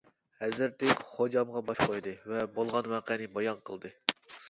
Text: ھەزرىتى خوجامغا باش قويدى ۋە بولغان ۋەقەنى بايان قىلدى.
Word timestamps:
ھەزرىتى 0.43 0.95
خوجامغا 1.09 1.63
باش 1.69 1.83
قويدى 1.91 2.17
ۋە 2.33 2.43
بولغان 2.59 2.93
ۋەقەنى 2.97 3.33
بايان 3.39 3.65
قىلدى. 3.71 3.99